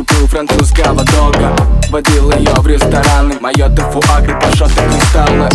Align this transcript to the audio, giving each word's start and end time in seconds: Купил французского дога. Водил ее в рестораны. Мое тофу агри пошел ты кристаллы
Купил 0.00 0.26
французского 0.28 1.04
дога. 1.04 1.54
Водил 1.90 2.30
ее 2.30 2.54
в 2.54 2.66
рестораны. 2.66 3.38
Мое 3.38 3.68
тофу 3.68 4.00
агри 4.16 4.32
пошел 4.32 4.66
ты 4.68 4.80
кристаллы 4.88 5.46